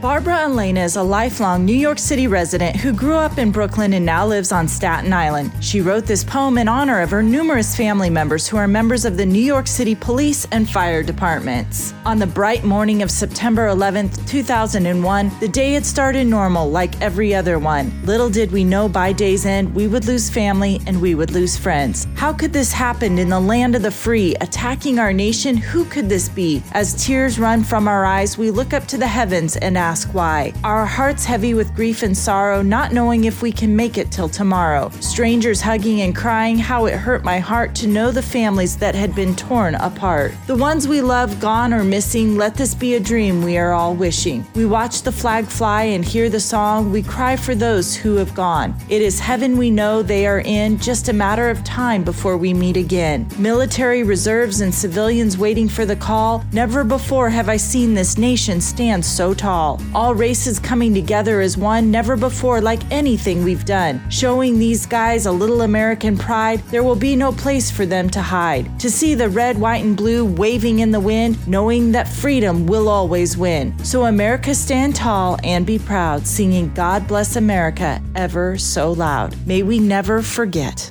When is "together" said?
60.94-61.40